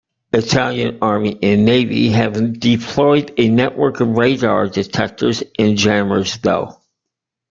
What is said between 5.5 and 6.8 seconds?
and jammers though.